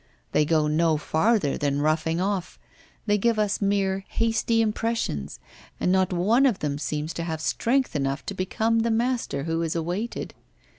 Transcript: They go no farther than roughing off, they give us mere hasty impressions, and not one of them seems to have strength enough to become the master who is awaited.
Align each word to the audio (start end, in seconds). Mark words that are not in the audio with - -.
They 0.31 0.45
go 0.45 0.65
no 0.65 0.97
farther 0.97 1.59
than 1.59 1.79
roughing 1.79 2.19
off, 2.19 2.57
they 3.05 3.19
give 3.19 3.37
us 3.37 3.61
mere 3.61 4.03
hasty 4.09 4.59
impressions, 4.59 5.39
and 5.79 5.91
not 5.91 6.11
one 6.11 6.47
of 6.47 6.57
them 6.57 6.79
seems 6.79 7.13
to 7.13 7.23
have 7.23 7.39
strength 7.39 7.95
enough 7.95 8.25
to 8.25 8.33
become 8.33 8.79
the 8.79 8.89
master 8.89 9.43
who 9.43 9.61
is 9.61 9.75
awaited. 9.75 10.33